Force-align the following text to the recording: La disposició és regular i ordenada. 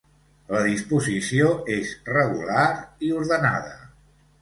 La 0.55 0.61
disposició 0.67 1.53
és 1.75 1.93
regular 2.17 2.67
i 3.11 3.15
ordenada. 3.23 3.81